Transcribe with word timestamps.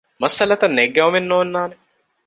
މައްސަލަތައް 0.21 0.75
ނެތް 0.77 0.93
ގައުމެއް 0.95 1.29
ނޯންނާނެ 1.29 1.75